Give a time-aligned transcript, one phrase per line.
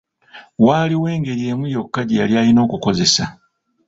[0.65, 3.25] Waaliwo engeri emu yokka gye yali alina okukozesa.